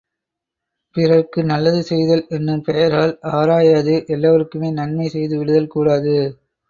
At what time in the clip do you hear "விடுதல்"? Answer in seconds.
5.37-5.73